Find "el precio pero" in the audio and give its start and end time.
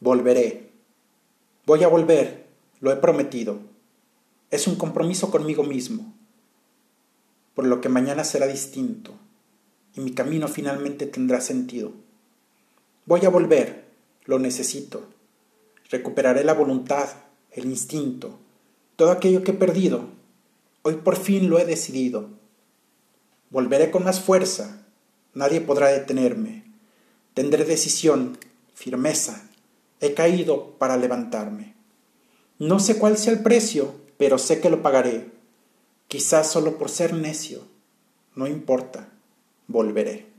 33.32-34.38